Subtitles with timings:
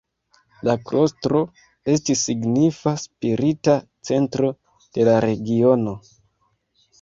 [0.67, 1.41] La klostro
[1.95, 3.77] estis signifa spirita
[4.11, 4.51] centro
[4.99, 5.95] de la regiono.